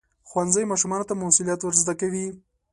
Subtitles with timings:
[0.29, 2.25] ښوونځی ماشومانو ته مسؤلیت ورزده کوي.